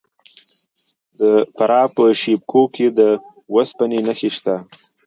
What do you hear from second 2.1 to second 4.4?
شیب کوه کې د وسپنې نښې